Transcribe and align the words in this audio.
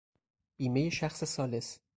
بیمهی 0.57 0.91
شخص 0.91 1.23
ثالث 1.23 1.79